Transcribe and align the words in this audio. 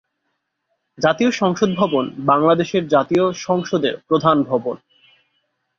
জাতীয় 0.97 1.31
সংসদ 1.31 1.69
ভবন 1.75 2.05
বাংলাদেশের 2.25 2.83
জাতীয় 2.87 3.25
সংসদের 3.37 3.93
প্রধান 4.07 4.37
ভবন। 4.43 4.75